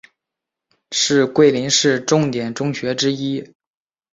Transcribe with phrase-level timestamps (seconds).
[0.89, 3.53] 是桂林市重点中学之一。